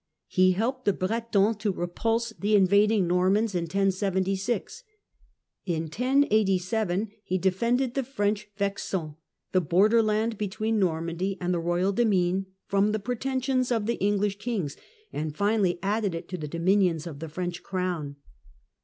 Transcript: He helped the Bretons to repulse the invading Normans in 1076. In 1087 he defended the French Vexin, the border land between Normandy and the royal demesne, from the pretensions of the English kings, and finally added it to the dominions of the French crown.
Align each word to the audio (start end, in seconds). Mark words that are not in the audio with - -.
He 0.29 0.53
helped 0.53 0.85
the 0.85 0.93
Bretons 0.93 1.57
to 1.57 1.71
repulse 1.71 2.31
the 2.39 2.55
invading 2.55 3.05
Normans 3.07 3.53
in 3.53 3.65
1076. 3.65 4.83
In 5.67 5.83
1087 5.83 7.11
he 7.23 7.37
defended 7.37 7.93
the 7.93 8.03
French 8.03 8.47
Vexin, 8.57 9.15
the 9.51 9.61
border 9.61 10.01
land 10.01 10.39
between 10.39 10.79
Normandy 10.79 11.37
and 11.39 11.53
the 11.53 11.59
royal 11.59 11.93
demesne, 11.93 12.47
from 12.65 12.93
the 12.93 12.99
pretensions 12.99 13.71
of 13.71 13.85
the 13.85 14.03
English 14.03 14.39
kings, 14.39 14.75
and 15.13 15.37
finally 15.37 15.77
added 15.83 16.15
it 16.15 16.27
to 16.29 16.37
the 16.39 16.47
dominions 16.47 17.05
of 17.05 17.19
the 17.19 17.29
French 17.29 17.61
crown. 17.61 18.15